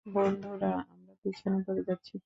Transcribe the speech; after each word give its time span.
বন্ধুরা, 0.05 0.71
আমরা 0.91 1.13
পেছনে 1.23 1.57
পড়ে 1.65 1.81
যাচ্ছি। 1.87 2.15